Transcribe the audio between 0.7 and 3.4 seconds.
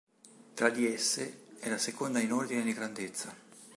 di esse, è la seconda in ordine di grandezza.